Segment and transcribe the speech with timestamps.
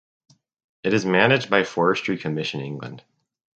[0.83, 3.03] It is managed by Forestry Commission England.